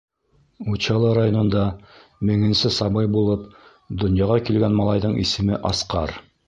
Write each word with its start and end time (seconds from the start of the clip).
Учалы 0.75 1.11
районында 1.17 1.65
меңенсе 2.31 2.73
сабый 2.79 3.13
булып 3.19 3.47
донъяға 4.05 4.43
килгән 4.51 4.79
малайҙың 4.83 5.19
исеме— 5.29 5.63
Асҡар. 5.75 6.23